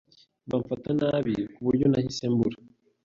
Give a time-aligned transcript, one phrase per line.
[0.49, 2.57] Bamfata nabi kuburyo nahise mbura.